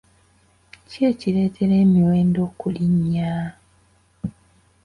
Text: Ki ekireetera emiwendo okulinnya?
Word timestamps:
Ki 0.89 0.99
ekireetera 1.11 1.75
emiwendo 1.83 2.39
okulinnya? 2.49 3.33